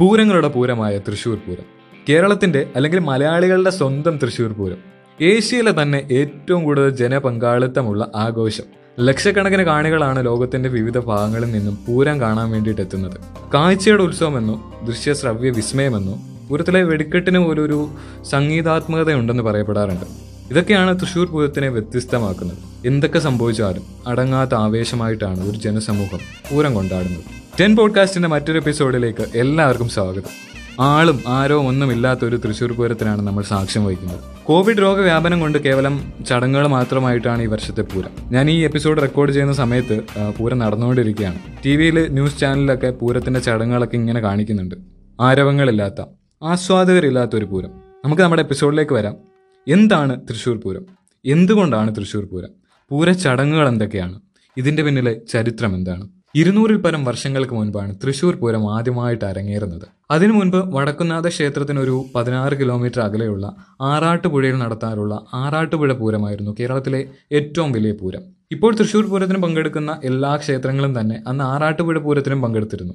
പൂരങ്ങളുടെ 0.00 0.48
പൂരമായ 0.48 0.98
തൃശ്ശൂർ 0.98 1.36
പൂരം. 1.36 1.64
കേരളത്തിന്റെ 2.08 2.66
അല്ലെങ്കിൽ 2.76 2.98
മലയാളികളുടെ 2.98 3.70
സ്വന്തം 3.70 4.18
തൃശ്ശൂർ 4.18 4.52
പൂരം. 4.52 4.76
ഏഷ്യയിലെ 5.20 5.82
തന്നെ 5.82 6.08
ഏറ്റവും 6.12 6.64
കൂടുതൽ 6.64 6.90
ജനപങ്കാളിത്തമുള്ള 6.90 8.10
ആഘോഷം. 8.16 8.64
ലക്ഷക്കണക്കിന് 9.00 9.62
കാണികളാണ് 9.62 10.26
ലോകത്തിന്റെ 10.26 10.68
വിവിധ 10.68 10.98
ഭാഗങ്ങളിൽ 10.98 11.50
നിന്നും 11.50 11.78
പൂരം 11.88 12.20
കാണാൻ 12.20 12.50
വേണ്ടിയിട്ട് 12.50 12.80
എത്തുന്നത്. 12.80 13.20
കാഴ്ചയുടെ 13.54 14.02
ഉത്സവമെന്നോ 14.02 14.80
ദൃശ്യശ്രവ്യ 14.86 15.50
വിസ്മയമെന്നോ 15.50 16.18
പൂരത്തിലെ 16.48 16.82
വെടിക്കെട്ടിന് 16.82 17.38
ഒരു 17.38 17.88
സംഗീതാത്മകതയുണ്ടെന്ന് 18.24 19.42
പറയപ്പെടാറുണ്ട്. 19.42 20.04
ഇതൊക്കെയാണ് 20.50 21.00
തൃശ്ശൂർ 21.00 21.26
പൂരത്തിനെ 21.26 21.68
വ്യത്യസ്തമാക്കുന്നത്. 21.68 22.58
എന്തൊക്കെ 22.86 23.18
സംഭവിച്ചാലും 23.18 23.82
അടങ്ങാത്ത 24.06 24.54
ആവേശമായിട്ടാണ് 24.54 25.50
ഒരു 25.50 25.56
ജനസമൂഹം 25.56 26.18
പൂരം 26.50 26.74
കൊണ്ടാടുന്നത്. 26.74 27.47
ടെൻ 27.60 27.76
പോഡ്കാസ്റ്റിന്റെ 27.76 28.28
മറ്റൊരു 28.28 28.58
എപ്പിസോഡിലേക്ക് 28.58 29.24
എല്ലാവർക്കും 29.34 29.88
സ്വാഗതം. 29.88 30.22
ആളും 30.80 31.20
ആരോ 31.28 31.62
ഒന്നുമില്ലാത്ത 31.62 32.24
ഒരു 32.24 32.36
തൃശ്ശൂർ 32.36 32.72
പൂരത്തിനാണ് 32.72 33.22
നമ്മൾ 33.22 33.42
സാക്ഷ്യം 33.42 33.84
വഹിക്കുന്നത്. 33.84 34.20
കോവിഡ് 34.44 34.78
രോഗവ്യാപനം 34.78 35.40
കൊണ്ട് 35.40 35.58
കേവലം 35.58 36.12
ചടങ്ങുകൾ 36.28 36.66
മാത്രമായിട്ടാണ് 36.66 37.42
ഈ 37.42 37.46
വർഷത്തെ 37.46 37.82
പൂരം. 37.82 38.10
ഞാൻ 38.30 38.50
ഈ 38.50 38.60
എപ്പിസോഡ് 38.60 39.02
റെക്കോർഡ് 39.02 39.32
ചെയ്യുന്ന 39.32 39.52
സമയത്ത് 39.52 40.00
പൂരം 40.38 40.58
നടന്നുകൊണ്ടിരിക്കുകയാണ്. 40.58 41.38
ടി 41.64 41.76
വിയിൽ 41.76 42.12
ന്യൂസ് 42.12 42.38
ചാനലിലൊക്കെ 42.38 42.90
പൂരത്തിന്റെ 42.90 43.40
ചടങ്ങുകളൊക്കെ 43.40 43.96
ഇങ്ങനെ 43.96 44.20
കാണിക്കുന്നുണ്ട്. 44.20 44.74
ആരവങ്ങളില്ലാത്ത 45.20 46.04
ആസ്വാദകരില്ലാത്ത 46.42 47.30
ഒരു 47.34 47.44
പൂരം. 47.44 47.70
നമുക്ക് 48.04 48.22
നമ്മുടെ 48.22 48.42
എപ്പിസോഡിലേക്ക് 48.42 48.92
വരാം. 48.92 49.16
എന്താണ് 49.68 50.20
തൃശ്ശൂർ 50.20 50.60
പൂരം? 50.60 50.86
എന്തുകൊണ്ടാണ് 51.26 51.96
തൃശ്ശൂർ 51.96 52.24
പൂരം? 52.24 52.50
പൂര 52.90 53.12
ചടങ്ങുകൾ 53.12 53.68
എന്തൊക്കെയാണ്? 53.68 54.20
ഇതിന്റെ 54.56 54.82
പിന്നിലെ 54.82 55.20
ചരിത്രം 55.30 55.74
എന്താണ്? 55.74 56.08
ഇരുന്നൂറിൽ 56.34 56.76
പരം 56.76 57.04
വർഷങ്ങൾക്ക് 57.04 57.54
മുൻപാണ് 57.54 57.94
തൃശൂർ 58.02 58.34
പൂരം 58.34 58.64
ആദ്യമായിട്ട് 58.76 59.24
അരങ്ങേറുന്നത്. 59.24 59.86
അതിനു 60.10 60.32
മുൻപ് 60.32 60.58
വടക്കുന്നാഥ 60.74 61.28
ക്ഷേത്രത്തിനൊരു 61.28 62.04
പതിനാറ് 62.14 62.52
കിലോമീറ്റർ 62.60 63.00
അകലെയുള്ള 63.00 63.46
ആറാട്ടുപുഴയിൽ 63.80 64.58
നടത്താറുള്ള 64.58 65.14
ആറാട്ടുപുഴ 65.34 65.92
പൂരമായിരുന്നു 65.92 66.56
കേരളത്തിലെ 66.60 67.00
ഏറ്റവും 67.32 67.72
വലിയ 67.72 67.92
പൂരം. 67.92 68.22
ഇപ്പോൾ 68.52 68.74
തൃശ്ശൂർ 68.74 69.06
പൂരത്തിന് 69.10 69.38
പങ്കെടുക്കുന്ന 69.38 70.00
എല്ലാ 70.04 70.36
ക്ഷേത്രങ്ങളും 70.36 71.00
തന്നെ 71.00 71.22
അന്ന് 71.26 71.44
ആറാട്ടുപുഴ 71.44 71.98
പൂരത്തിനും 71.98 72.42
പങ്കെടുത്തിരുന്നു. 72.42 72.94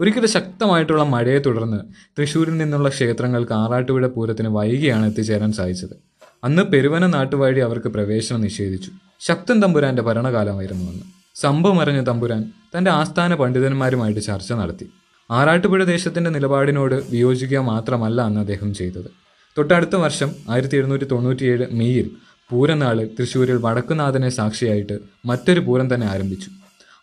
ഒരിക്കലും 0.00 0.28
ശക്തമായിട്ടുള്ള 0.28 1.02
മഴയെ 1.02 1.38
തുടർന്ന് 1.38 1.80
തൃശ്ശൂരിൽ 2.18 2.56
നിന്നുള്ള 2.58 2.88
ക്ഷേത്രങ്ങൾക്ക് 2.88 3.52
ആറാട്ടുപുഴ 3.52 4.06
പൂരത്തിന് 4.06 4.48
വൈകിയാണ് 4.48 5.06
എത്തിച്ചേരാൻ 5.06 5.52
സാധിച്ചത്. 5.52 5.96
അന്ന് 6.44 6.62
പെരുവന 6.62 7.06
നാട്ടുവഴി 7.06 7.60
അവർക്ക് 7.60 7.88
പ്രവേശനം 7.88 8.40
നിഷേധിച്ചു. 8.40 8.90
ശക്തൻ 9.20 9.62
തമ്പുരാന്റെ 9.62 10.02
ഭരണകാലമായിരുന്നു 10.02 10.84
അന്ന്. 10.92 11.17
സംഭവം 11.42 11.80
അറിഞ്ഞ 11.80 12.00
തമ്പുരാൻ 12.04 12.52
തന്റെ 12.74 12.90
ആസ്ഥാന 12.90 13.34
പണ്ഡിതന്മാരുമായിട്ട് 13.34 14.20
ചർച്ച 14.20 14.52
നടത്തി. 14.52 14.86
ആറാട്ടുപുഴ 15.30 15.84
ദേശത്തിന്റെ 15.84 16.30
നിലപാടിനോട് 16.30 17.10
വിയോജിക്കുക 17.10 17.58
മാത്രമല്ല 17.58 18.20
അന്ന് 18.20 18.40
അദ്ദേഹം 18.40 18.74
ചെയ്തത്. 18.74 19.10
തൊട്ടടുത്ത 19.58 19.96
വർഷം 19.96 20.30
ആയിരത്തി 20.50 20.76
എഴുന്നൂറ്റി 20.76 21.04
തൊണ്ണൂറ്റിയേഴ് 21.04 21.66
മെയ്യിൽ 21.72 22.10
പൂരനാൾ 22.50 23.08
തൃശ്ശൂരിൽ 23.18 23.56
വടക്കുനാഥനെ 23.56 24.28
സാക്ഷിയായിട്ട് 24.28 24.98
മറ്റൊരു 25.26 25.60
പൂരം 25.60 25.94
തന്നെ 25.94 26.06
ആരംഭിച്ചു. 26.06 26.50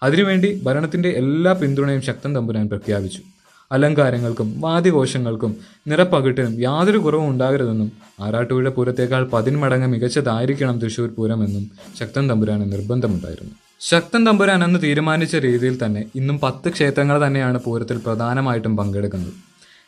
അതിനുവേണ്ടി 0.03 0.61
ഭരണത്തിന്റെ 0.64 1.09
എല്ലാ 1.09 1.53
പിന്തുണയും 1.53 2.02
ശക്തൻ 2.02 2.36
തമ്പുരാൻ 2.36 2.70
പ്രഖ്യാപിച്ചു. 2.70 3.22
അലങ്കാരങ്ങൾക്കും 3.72 4.61
വാദ്യഘോഷങ്ങൾക്കും 4.61 5.55
നിറപ്പകിട്ടിനും 5.88 6.61
യാതൊരു 6.61 6.97
കുറവും 6.97 7.30
ഉണ്ടാകരുതെന്നും 7.30 7.92
ആറാട്ടുപുഴ 8.22 8.70
പൂരത്തേക്കാൾ 8.70 9.23
പതിന്മടങ്ങ് 9.23 9.88
മികച്ചതായിരിക്കണം 9.88 10.80
തൃശ്ശൂർ 10.80 11.08
പൂരമെന്നും 11.08 11.72
ശക്തൻ 11.99 12.30
തമ്പുരാന് 12.30 12.72
നിർബന്ധമുണ്ടായിരുന്നു. 12.72 13.64
ശക്തൻ 13.89 14.22
തമ്പുരാൻ 14.28 14.59
അന്ന് 14.66 14.80
തീരുമാനിച്ച 14.83 15.36
രീതിയിൽ 15.45 15.75
തന്നെ 15.81 16.02
ഇന്നും 16.19 16.38
പത്ത് 16.44 16.67
ക്ഷേത്രങ്ങൾ 16.75 17.17
തന്നെയാണ് 17.23 17.58
പൂരത്തിൽ 17.66 17.97
പ്രധാനമായിട്ടും 18.05 18.73
പങ്കെടുക്കുന്നത്. 18.80 19.33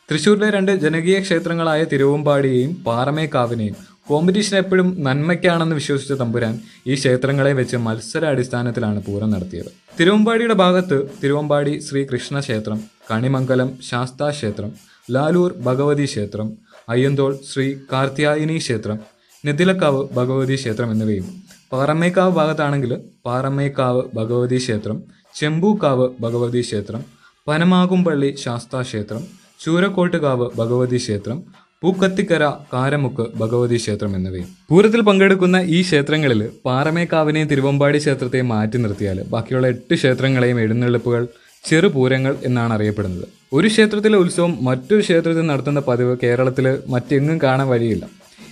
തൃശ്ശൂരിലെ 0.08 0.48
രണ്ട് 0.56 0.72
ജനകീയ 0.84 1.16
ക്ഷേത്രങ്ങളായ 1.24 1.80
തിരുവമ്പാടിയെയും 1.92 2.72
പാറമേക്കാവിനെയും 2.86 3.76
കോമ്പറ്റീഷൻ 4.10 4.56
എപ്പോഴും 4.58 4.88
നന്മയ്ക്കാണെന്ന് 5.06 5.76
വിശ്വസിച്ച 5.80 6.12
തമ്പുരാൻ 6.12 6.54
ഈ 6.86 6.94
ക്ഷേത്രങ്ങളെ 6.94 7.52
വെച്ച് 7.52 7.76
മത്സര 7.86 8.24
അടിസ്ഥാനത്തിലാണ് 8.34 9.00
പൂരം 9.06 9.30
നടത്തിയത്. 9.30 9.70
തിരുവമ്പാടിയുടെ 9.98 10.56
ഭാഗത്ത് 10.62 10.98
തിരുവമ്പാടി 11.22 11.74
ശ്രീകൃഷ്ണ 11.88 12.38
ക്ഷേത്രം 12.40 12.78
കണിമംഗലം 13.10 13.70
ശാസ്താ 13.90 14.30
ക്ഷേത്രം 14.30 14.70
ലാലൂർ 15.10 15.52
ഭഗവതി 15.68 16.06
ക്ഷേത്രം 16.12 16.48
അയ്യന്തോൾ 16.94 17.32
ശ്രീ 17.50 17.66
കാർത്യായനി 17.92 18.58
ക്ഷേത്രം 18.58 18.98
നെതിലക്കാവ് 19.44 20.00
ഭഗവതി 20.16 20.54
ക്ഷേത്രം 20.54 20.90
എന്നിവയും 20.90 21.26
പാറമേക്കാവ് 21.72 22.32
ഭാഗത്താണെങ്കിൽ 22.32 22.92
പാറമേക്കാവ് 23.26 24.02
ഭഗവതി 24.14 24.56
ക്ഷേത്രം 24.56 24.96
ചെമ്പൂക്കാവ് 25.34 26.06
ഭഗവതി 26.20 26.60
ക്ഷേത്രം 26.60 27.02
പനമാകുംപള്ളി 27.46 28.36
ശാസ്താ 28.44 28.82
ക്ഷേത്രം 28.82 29.22
ചൂരക്കോട്ടുകാവ് 29.64 30.46
ഭഗവതി 30.56 30.96
ക്ഷേത്രം 30.96 31.38
പൂക്കത്തിക്കര 31.82 32.44
കാരമുക്ക് 32.72 33.24
ഭഗവതി 33.40 33.76
ക്ഷേത്രം 33.76 34.16
എന്നിവയും. 34.16 34.48
പൂരത്തിൽ 34.70 35.00
പങ്കെടുക്കുന്ന 35.08 35.56
ഈ 35.76 35.82
ക്ഷേത്രങ്ങളിൽ 35.82 36.40
പാറമേക്കാവിനെയും 36.66 37.48
തിരുവമ്പാടി 37.48 37.98
ക്ഷേത്രത്തെയും 37.98 38.48
മാറ്റി 38.48 38.78
നിർത്തിയാൽ 38.78 39.18
ബാക്കിയുള്ള 39.34 39.66
എട്ട് 39.66 39.94
ക്ഷേത്രങ്ങളെയും 39.94 40.60
എഴുന്നള്ളിപ്പുകൾ 40.60 41.22
ചെറുപൂരങ്ങൾ 41.64 42.36
എന്നാണ് 42.44 42.72
അറിയപ്പെടുന്നത്. 42.74 43.26
ഒരു 43.52 43.68
ക്ഷേത്രത്തിലെ 43.68 44.18
ഉത്സവം 44.18 44.58
മറ്റൊരു 44.62 45.00
ക്ഷേത്രത്തിൽ 45.00 45.46
നടത്തുന്ന 45.46 45.80
പതിവ് 45.88 46.16
കേരളത്തിൽ 46.22 46.66
മറ്റെങ്ങും 46.94 47.38
കാണാൻ 47.42 47.68
വഴിയില്ല. 47.68 48.04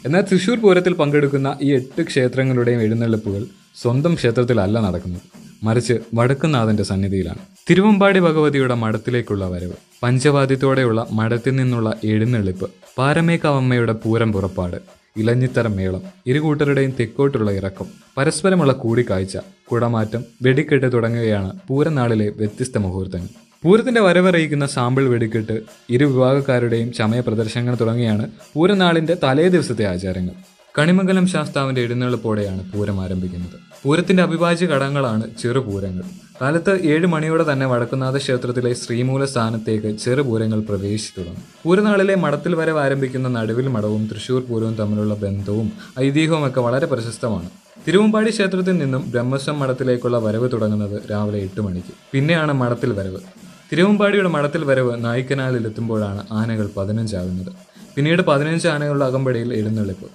എന്നാൽ 0.06 0.24
തൃശ്ശൂർ 0.30 0.58
പൂരത്തിൽ 0.60 0.92
പങ്കെടുക്കുന്ന 0.92 1.48
ഈ 1.66 1.68
എട്ട് 1.76 2.02
ക്ഷേത്രങ്ങളുടെയും 2.02 2.80
എഴുന്നള്ളിപ്പുകൾ 2.80 3.42
സ്വന്തം 3.82 4.14
ക്ഷേത്രത്തിലല്ല 4.14 4.78
നടക്കുന്നത്. 4.80 5.24
മറിച്ച് 5.62 5.94
വടക്കുന്നാഥന്റെ 6.14 6.82
സന്നിധിയിലാണ്. 6.82 7.40
തിരുവമ്പാടി 7.70 8.20
ഭഗവതിയുടെ 8.20 8.74
മഠത്തിലേക്കുള്ള 8.74 9.44
വരവ് 9.48 9.76
പഞ്ചവാദ്യത്തോടെയുള്ള 10.02 11.06
മഠത്തിൽ 11.12 11.56
നിന്നുള്ള 11.56 11.90
എഴുന്നള്ളിപ്പ് 12.04 12.70
പാരമേക്കാവമ്മയുടെ 12.98 13.92
പൂരം 14.04 14.32
പുറപ്പാട് 14.32 14.78
ഇലഞ്ഞിത്തരം 15.16 15.76
മേളം 15.76 16.02
ഇരുകൂട്ടരുടെയും 16.26 16.94
തെക്കോട്ടുള്ള 17.00 17.50
ഇറക്കം 17.50 17.88
പരസ്പരമുള്ള 18.18 18.72
കൂടിക്കാഴ്ച 18.72 19.36
കുടമാറ്റം 19.72 20.24
വെടിക്കെട്ട് 20.42 20.92
തുടങ്ങുകയാണ് 20.92 21.50
പൂരനാളിലെ 21.68 22.32
വ്യത്യസ്ത 22.36 22.78
മുഹൂർത്തങ്ങൾ. 22.78 23.45
പൂരത്തിന്റെ 23.66 24.00
വരവറിയിക്കുന്ന 24.00 24.66
സാമ്പിൾ 24.66 25.08
വെടിക്കെട്ട് 25.08 25.62
ഇരു 25.90 26.04
വിഭാഗക്കാരുടെയും 26.04 26.92
ചമയ 26.92 27.20
പ്രദർശനങ്ങൾ 27.20 27.74
തുടങ്ങിയാണ് 27.74 28.30
പൂരനാളിന്റെ 28.54 29.16
തലേ 29.22 29.48
ദിവസത്തെ 29.48 29.84
ആചാരങ്ങൾ. 29.84 30.32
കണിമംഗലം 30.78 31.26
ശാസ്താവിന്റെ 31.26 31.80
എഴുന്നള്ളിപ്പോടെയാണ് 31.80 32.72
പൂരം 32.72 33.00
ആരംഭിക്കുന്നത്. 33.00 33.60
പൂരത്തിന്റെ 33.82 34.22
അവിഭാജ്യ 34.22 34.66
ഘടകങ്ങളാണ് 34.66 35.22
ചെറുപൂരങ്ങൾ. 35.42 36.02
കാലത്ത് 36.42 36.82
ഏഴ് 36.82 37.06
മണിയോടെ 37.06 37.52
തന്നെ 37.52 37.66
വടക്കുന്നാഥ 37.66 38.16
ക്ഷേത്രത്തിലെ 38.16 38.74
ശ്രീമൂല 38.74 39.24
സ്ഥാനത്തേക്ക് 39.24 39.96
ചെറുപൂരങ്ങൾ 39.98 40.60
പ്രവേശിച്ചു 40.60 41.20
തുടങ്ങും. 41.20 41.42
പൂരനാളിലെ 41.64 42.14
മഠത്തിൽ 42.14 42.54
വരവ് 42.54 42.78
ആരംഭിക്കുന്ന 42.78 43.28
നടുവിൽ 43.28 43.68
മഠവും 43.68 44.06
തൃശൂർ 44.06 44.42
പൂരവും 44.42 44.74
തമ്മിലുള്ള 44.74 45.14
ബന്ധവും 45.14 45.72
ഐതിഹ്യവും 46.00 46.46
ഒക്കെ 46.46 46.60
വളരെ 46.60 46.86
പ്രശസ്തമാണ്. 46.86 47.50
തിരുവമ്പാടി 47.88 48.30
ക്ഷേത്രത്തിൽ 48.30 48.78
നിന്നും 48.78 49.10
ബ്രഹ്മസ്വം 49.10 49.58
മഠത്തിലേക്കുള്ള 49.58 50.18
വരവ് 50.18 50.52
തുടങ്ങുന്നത് 50.52 51.02
രാവിലെ 51.10 51.38
എട്ട് 51.38 51.60
മണിക്ക്. 51.60 51.92
പിന്നെയാണ് 52.12 52.52
മഠത്തിൽ 52.52 52.92
വരവ്. 52.92 53.45
തിരുവമ്പാടിയുടെ 53.72 54.28
മഠത്തിൽ 54.28 54.64
വരവ് 54.64 55.04
നായ്ക്കനാലിൽ 55.04 55.66
എത്തുമ്പോഴാണ് 55.66 56.26
ആനകൾ 56.32 56.70
പതിനഞ്ചാകുന്നത്. 56.76 57.52
പിന്നീട് 57.96 58.22
പതിനഞ്ച് 58.22 58.68
ആനകളുടെ 58.68 59.04
അകമ്പടിയിൽ 59.04 59.54
എഴുന്നള്ളിപ്പ്. 59.54 60.06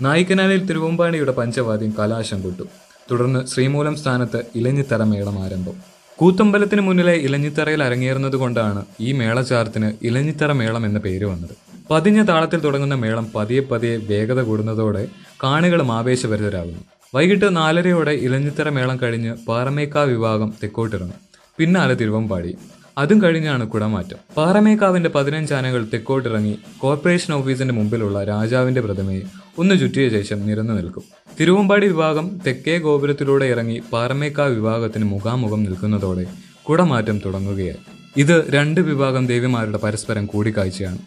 നായിക്കനാലിൽ 0.00 0.66
തിരുവമ്പാടിയുടെ 0.66 1.32
പഞ്ചവാദ്യം 1.32 1.94
കലാശം 1.98 2.42
കൊട്ടു. 2.42 2.62
തുടർന്ന് 3.10 3.46
ശ്രീമൂലം 3.46 3.96
സ്ഥാനത്ത് 3.96 4.44
ഇലഞ്ഞിത്തറ 4.54 5.02
മേളം 5.02 5.44
ആരംഭം. 5.44 5.72
കൂത്തമ്പലത്തിന് 6.16 6.80
മുന്നിലെ 6.80 7.12
ഇലഞ്ഞിത്തറയിൽ 7.12 7.82
അരങ്ങേറുന്നതുകൊണ്ടാണ് 7.82 8.84
ഈ 9.00 9.12
മേളചാർത്തിന് 9.12 9.92
ഇലഞ്ഞിത്തറ 10.02 10.52
മേളം 10.52 10.86
എന്ന 10.86 10.98
പേര് 10.98 11.24
വന്നത്. 11.24 11.50
പതിഞ്ഞ 11.90 12.22
താളത്തിൽ 12.22 12.60
തുടങ്ങുന്ന 12.60 12.94
മേളം 12.94 13.30
പതിയെ 13.34 13.60
പതിയെ 13.60 13.96
വേഗത 13.96 14.42
കൂടുന്നതോടെ 14.42 15.08
കാണികളും 15.44 15.92
ആവേശഭരിതരാകുന്നു. 15.92 16.80
വൈകിട്ട് 17.14 17.56
നാലരയോടെ 17.56 18.10
ഇലഞ്ഞിത്തറ 18.10 18.68
മേളം 18.68 18.98
കഴിഞ്ഞ് 19.02 19.36
പാറമേക്കാ 19.48 20.02
വിഭാഗം 20.02 20.54
തെക്കോട്ടിറങ്ങും. 20.62 21.20
പിന്നാലെ 21.58 21.94
തിരുവമ്പാടി. 21.94 22.56
അതും 22.98 23.22
കഴിഞ്ഞാണ് 23.22 23.68
കുടമാറ്റം. 23.68 24.18
പാറമേക്കാവിന്റെ 24.36 25.10
പതിനഞ്ച് 25.10 25.54
ആനകൾ 25.54 25.88
തെക്കോട്ടിറങ്ങി 25.92 26.58
കോർപ്പറേഷൻ 26.78 27.34
ഓഫീസിന്റെ 27.34 27.74
മുമ്പിലുള്ള 27.74 28.24
രാജാവിന്റെ 28.24 28.80
പ്രതിമയെ 28.80 29.22
ഒന്ന് 29.58 29.80
ചുറ്റിയ 29.80 30.08
ശേഷം 30.08 30.46
നിരന്നു 30.46 30.72
നിൽക്കും. 30.72 31.02
തിരുവമ്പാടി 31.40 31.86
വിഭാഗം 31.86 32.40
തെക്കേ 32.46 32.78
ഗോപുരത്തിലൂടെ 32.78 33.44
ഇറങ്ങി 33.44 33.82
പാറമേക്കാവ് 33.92 34.54
വിഭാഗത്തിന് 34.54 35.04
മുഖാമുഖം 35.04 35.62
നിൽക്കുന്നതോടെ 35.64 36.26
കുടമാറ്റം 36.62 37.20
തുടങ്ങുകയായി. 37.26 37.78
ഇത് 38.16 38.50
രണ്ട് 38.50 38.80
വിഭാഗം 38.80 39.26
ദേവിമാരുടെ 39.26 39.78
പരസ്പരം 39.78 40.26
കൂടിക്കാഴ്ചയാണ്. 40.26 40.98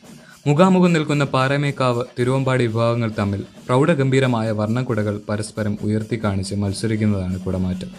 മുഖാമുഖം 0.47 0.93
നിൽക്കുന്ന 0.93 1.23
പാറമേക്കാവ് 1.23 2.03
തിരുവമ്പാടി 2.19 2.65
വിഭാഗങ്ങൾ 2.67 3.11
തമ്മിൽ 3.19 3.43
പ്രൗഢഗംഭീരമായ 3.67 4.51
വർണക്കുടകൾ 4.51 5.21
പരസ്പരം 5.29 5.77
ഉയർത്തി 5.81 6.19
കാണിച്ച് 6.23 6.55
മത്സരിക്കുന്നതാണ് 6.55 7.39
കുടമാറ്റം. 7.39 7.91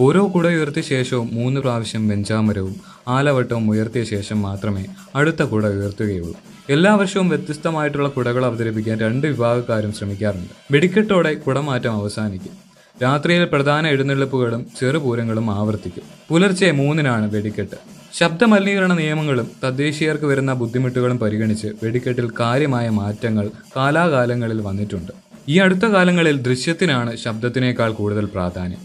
ഓരോ 0.00 0.32
കുട 0.34 0.46
ഉയർത്തിയ 0.46 0.82
ശേഷവും 0.82 1.28
മൂന്ന് 1.32 1.60
പ്രാവശ്യം 1.60 2.08
വെഞ്ചാമരവും 2.08 2.95
ആലവട്ടവും 3.08 3.70
ഉയർത്തിയ 3.70 4.04
ശേഷം 4.04 4.42
മാത്രമേ 4.42 4.84
അടുത്ത 5.14 5.42
കുട 5.42 5.66
ഉയർത്തുകയുള്ളൂ. 5.66 6.34
എല്ലാ 6.70 6.94
വർഷവും 6.94 7.28
വ്യത്യസ്തമായിട്ടുള്ള 7.28 8.08
കുടകൾ 8.08 8.44
അവതരിപ്പിക്കാൻ 8.44 9.00
രണ്ട് 9.00 9.26
വിഭാഗക്കാരും 9.26 9.92
ശ്രമിക്കാറുണ്ട്. 9.92 10.48
വെടിക്കെട്ടോടെ 10.70 11.34
കുടമാറ്റം 11.34 11.92
അവസാനിക്കും. 11.92 12.54
രാത്രിയിൽ 13.02 13.44
പ്രധാന 13.44 13.86
എഴുന്നള്ളിപ്പുകളും 13.86 14.66
ചെറുപൂരങ്ങളും 14.80 15.50
ആവർത്തിക്കും. 15.50 16.02
പുലർച്ചെ 16.28 16.70
മൂന്നിനാണ് 16.70 17.34
വെടിക്കെട്ട്. 17.34 17.76
ശബ്ദ 18.18 18.44
മലിനീകരണ 18.44 18.94
നിയമങ്ങളും 18.94 19.50
തദ്ദേശീയർക്ക് 19.64 20.24
വരുന്ന 20.24 20.52
ബുദ്ധിമുട്ടുകളും 20.52 21.18
പരിഗണിച്ച് 21.18 21.68
വെടിക്കെട്ടിൽ 21.82 22.30
കാര്യമായ 22.40 22.88
മാറ്റങ്ങൾ 22.88 23.50
കാലാകാലങ്ങളിൽ 23.76 24.60
വന്നിട്ടുണ്ട്. 24.60 25.12
ഈ 25.48 25.58
അടുത്ത 25.58 25.84
കാലങ്ങളിൽ 25.86 26.38
ദൃശ്യത്തിനാണ് 26.38 27.16
ശബ്ദത്തിനേക്കാൾ 27.16 27.92
കൂടുതൽ 27.92 28.24
പ്രാധാന്യം. 28.24 28.78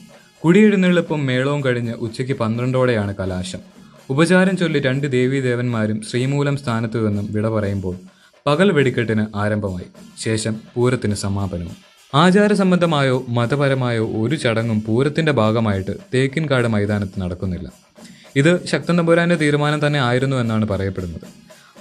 കുടിയെഴുന്നള്ളിപ്പും 0.44 1.26
മേളവും 1.26 1.64
കഴിഞ്ഞ് 1.66 1.94
ഉച്ചയ്ക്ക് 1.94 2.34
പന്ത്രണ്ടോടെയാണ് 2.34 3.16
കലാശം. 3.16 3.81
ഉപചാരം 4.10 4.58
ചൊല്ലി 4.58 4.80
രണ്ട് 4.80 5.08
ദേവീദേവന്മാരും 5.12 6.02
ശ്രീമൂലം 6.02 6.58
സ്ഥാനത്തു 6.58 6.98
നിന്നും 6.98 7.34
വിട 7.34 7.48
പറയുമ്പോൾ 7.48 7.96
പകൽ 8.48 8.72
വെടിക്കെട്ടിന് 8.72 9.38
ആരംഭമായി. 9.38 9.86
ശേഷം 10.24 10.62
പൂരത്തിന് 10.76 11.14
സമാപനവും. 11.14 11.76
ആചാരസംബന്ധമായോ 12.16 13.26
മതപരമായോ 13.30 14.12
ഒരു 14.22 14.36
ചടങ്ങും 14.36 14.84
പൂരത്തിന്റെ 14.88 15.32
ഭാഗമായിട്ട് 15.32 15.92
തേക്കിൻകാട് 16.14 16.68
മൈതാനത്ത് 16.68 17.22
നടക്കുന്നില്ല. 17.22 17.72
ഇത് 18.36 18.66
ശക്തൻ 18.66 18.98
തമ്പുരാന്റെ 18.98 19.36
തീരുമാനം 19.36 19.88
തന്നെ 19.88 20.02
ആയിരുന്നു 20.02 20.38
എന്നാണ് 20.38 20.66
പറയപ്പെടുന്നത്. 20.66 21.28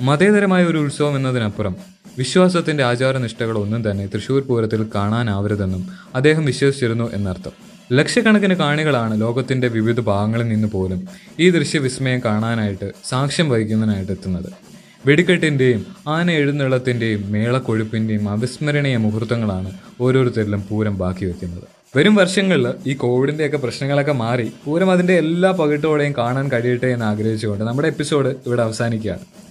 മതേതരമായ 0.03 0.65
ഒരു 0.65 0.79
ഉത്സവം 0.79 1.17
എന്നതിനപ്പുറം 1.17 1.77
വിശ്വാസത്തിന്റെ 2.19 2.85
ആചാരനിഷ്ഠകളൊന്നും 2.85 3.91
തന്നെ 3.91 4.07
തൃശൂർ 4.07 4.41
പൂരത്തിൽ 4.41 4.87
കാണാനാവരുതെന്നും 4.95 5.89
അദ്ദേഹം 6.15 6.45
വിശ്വസിച്ചിരുന്നു 6.45 7.11
എന്നർത്ഥം. 7.15 7.70
ലക്ഷക്കണക്കിന് 7.93 8.55
കാണികളാണ് 8.55 9.21
ലോകത്തിന്റെ 9.21 9.69
വിവിധ 9.69 10.01
ഭാഗങ്ങളിൽ 10.01 10.49
നിന്ന് 10.49 10.69
പോലും 10.69 11.09
ഈ 11.41 11.51
ദൃശ്യവിസ്മയം 11.51 12.21
കാണാനായിട്ട് 12.25 12.93
സാക്ഷ്യം 13.09 13.49
വഹിക്കുന്നതിനായിട്ട് 13.49 14.13
എത്തുന്നത്. 14.13 14.51
വെടിക്കെട്ടിന്റെയും 15.07 15.87
ആന 16.09 16.31
എഴുന്നള്ളത്തിന്റെയും 16.31 17.33
മേളക്കൊഴുപ്പിന്റെയും 17.33 18.29
അവിസ്മരണീയ 18.29 18.97
മുഹൂർത്തങ്ങളാണ് 18.97 19.73
ഓരോരുത്തരിലും 20.01 20.65
പൂരം 20.71 20.99
ബാക്കി 20.99 21.25
വയ്ക്കുന്നത് 21.25 21.69
വരും 21.97 22.15
വർഷങ്ങളിൽ 22.15 22.67
ഈ 22.87 22.95
കോവിഡിന്റെയൊക്കെ 22.95 23.57
പ്രശ്നങ്ങളൊക്കെ 23.57 24.13
മാറി 24.13 24.53
പൂരം 24.65 24.91
അതിന്റെ 24.91 25.15
എല്ലാ 25.15 25.51
പകിട്ടോടെയും 25.51 26.15
കാണാൻ 26.19 26.49
കഴിയട്ടെ 26.53 26.87
എന്ന് 26.87 27.07
ആഗ്രഹിച്ചുകൊണ്ട് 27.07 27.65
നമ്മുടെ 27.65 27.89
എപ്പിസോഡ് 27.89 28.35
ഇവിടെ 28.47 28.63
അവസാനിക്കുകയാണ്. 28.63 29.50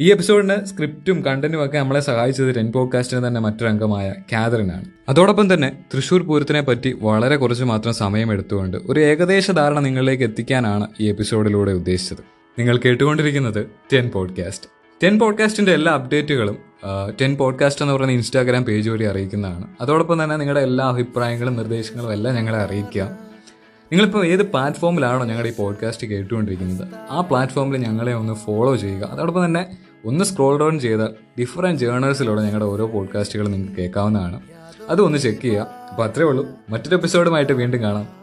ഈ 0.00 0.10
എപ്പിസോഡിന് 0.10 0.64
സ്ക്രിപ്റ്റും 0.64 1.24
കണ്ടന്റും 1.24 1.64
ഒക്കെ 1.64 1.78
നമ്മളെ 1.78 2.00
സഹായിച്ചത് 2.00 2.56
ടെൻ 2.56 2.72
പോഡ്കാസ്റ്റിന് 2.72 3.26
തന്നെ 3.26 3.40
മറ്റൊരു 3.40 3.68
അംഗമായ 3.68 4.14
ആണ്. 4.34 4.84
അതോടൊപ്പം 5.08 5.54
തന്നെ 5.54 5.78
തൃശ്ശൂർ 5.94 6.22
പൂരത്തിനെ 6.22 6.60
പറ്റി 6.60 6.96
വളരെ 7.00 7.36
കുറച്ച് 7.36 7.64
മാത്രം 7.64 7.94
സമയം 7.94 8.32
എടുത്തുകൊണ്ട് 8.32 8.76
ഒരു 8.76 9.00
ഏകദേശ 9.00 9.50
ധാരണ 9.50 9.80
നിങ്ങളിലേക്ക് 9.80 10.24
എത്തിക്കാനാണ് 10.24 10.86
ഈ 11.00 11.08
എപ്പിസോഡിലൂടെ 11.08 11.72
ഉദ്ദേശിച്ചത്. 11.72 12.18
നിങ്ങൾ 12.58 12.76
കേട്ടുകൊണ്ടിരിക്കുന്നത് 12.76 13.66
ടെൻ 13.92 14.10
പോഡ്കാസ്റ്റ് 14.10 14.70
ടെൻ 15.04 15.18
പോഡ്കാസ്റ്റിന്റെ 15.18 15.72
എല്ലാ 15.72 15.92
അപ്ഡേറ്റുകളും 15.92 16.58
ടെൻ 17.20 17.36
പോഡ്കാസ്റ്റ് 17.36 17.82
എന്ന് 17.82 17.94
പറയുന്ന 17.94 18.12
ഇൻസ്റ്റാഗ്രാം 18.12 18.64
പേജ് 18.64 18.90
വഴി 18.90 19.04
അറിയിക്കുന്നതാണ്. 19.04 19.66
അതോടൊപ്പം 19.80 20.24
തന്നെ 20.24 20.36
നിങ്ങളുടെ 20.36 20.60
എല്ലാ 20.60 20.88
അഭിപ്രായങ്ങളും 20.88 21.56
നിർദ്ദേശങ്ങളും 21.56 22.12
എല്ലാം 22.12 22.34
ഞങ്ങളെ 22.34 22.58
അറിയിക്കുക. 22.58 23.02
നിങ്ങളിപ്പോൾ 23.92 24.26
ഏത് 24.26 24.42
പ്ലാറ്റ്ഫോമിലാണോ 24.42 25.24
ഞങ്ങളുടെ 25.24 25.48
ഈ 25.48 25.54
പോഡ്കാസ്റ്റ് 25.54 26.06
കേട്ടുകൊണ്ടിരിക്കുന്നത് 26.06 26.88
ആ 27.10 27.20
പ്ലാറ്റ്ഫോമിൽ 27.20 27.76
ഞങ്ങളെ 27.76 28.14
ഒന്ന് 28.14 28.34
ഫോളോ 28.34 28.76
ചെയ്യുക. 28.76 29.04
അതോടൊപ്പം 29.04 29.44
തന്നെ 29.44 29.78
ഒന്ന് 30.04 30.24
സ്ക്രോൾ 30.24 30.60
ഡൗൺ 30.60 30.80
ചെയ്താൽ 30.80 31.08
ഡിഫറെന്റ് 31.40 31.80
ജേണൽസിലൂടെ 31.80 32.40
ഞങ്ങളുടെ 32.40 32.64
ഓരോ 32.64 32.86
പോഡ്കാസ്റ്റുകൾ 32.86 33.48
നിങ്ങൾക്ക് 33.48 33.76
കേൾക്കാവുന്നതാണ്. 33.76 34.40
അതൊന്ന് 34.88 35.18
ചെക്ക് 35.18 35.40
ചെയ്യുക. 35.40 35.88
അപ്പോൾ 35.90 36.04
അത്രേ 36.08 36.24
ഉള്ളൂ. 36.24 36.46
മറ്റൊരു 36.70 36.94
എപ്പിസോഡുമായിട്ട് 36.94 37.52
വീണ്ടും 37.52 37.82
കാണാം. 37.82 38.17